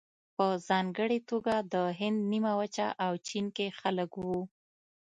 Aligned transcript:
په 0.35 0.45
ځانګړې 0.67 1.19
توګه 1.29 1.55
د 1.73 1.75
هند 1.99 2.19
نیمه 2.31 2.51
وچه 2.59 2.87
او 3.05 3.13
چین 3.27 3.45
کې 3.55 3.67
خلک 3.79 4.11
وو. 4.23 4.41